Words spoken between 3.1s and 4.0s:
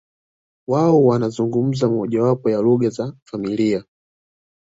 familia